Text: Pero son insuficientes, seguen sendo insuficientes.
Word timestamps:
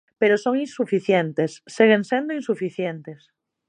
Pero 0.21 0.35
son 0.43 0.55
insuficientes, 0.65 1.51
seguen 1.75 2.03
sendo 2.11 2.31
insuficientes. 2.39 3.19